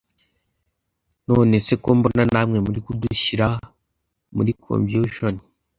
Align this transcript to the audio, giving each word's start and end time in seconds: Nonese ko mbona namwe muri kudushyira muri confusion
Nonese 1.25 1.73
ko 1.83 1.87
mbona 1.97 2.23
namwe 2.33 2.57
muri 2.65 2.79
kudushyira 2.85 3.47
muri 4.35 4.51
confusion 4.65 5.33